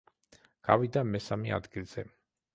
გავიდა 0.69 1.03
მესამე 1.11 1.55
ადგილზე. 1.61 2.09